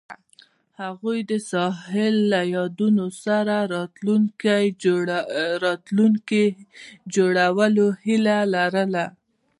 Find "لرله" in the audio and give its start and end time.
8.53-9.05